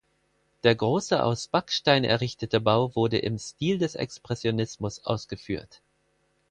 Der 0.63 0.73
große 0.73 1.23
aus 1.23 1.47
Backstein 1.47 2.03
errichtete 2.03 2.59
Bau 2.59 2.95
wurde 2.95 3.19
im 3.19 3.37
Stil 3.37 3.77
des 3.77 3.93
Expressionismus 3.93 5.05
ausgeführt. 5.05 5.79